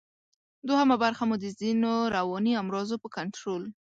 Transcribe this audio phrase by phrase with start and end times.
[0.67, 3.63] دوهمه برخه مو د ځینو رواني امراضو په کنټرول